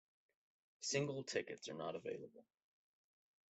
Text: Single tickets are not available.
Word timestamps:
Single 0.79 1.23
tickets 1.25 1.69
are 1.69 1.75
not 1.75 1.95
available. 1.95 2.43